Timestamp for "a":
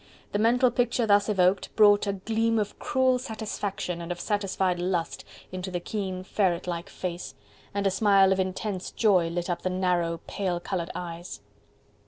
2.07-2.13, 7.85-7.91